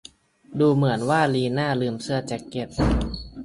[0.59, 2.69] ดูเหมือนว่าลีน่าลืมเสื้อแจ๊คเก็ต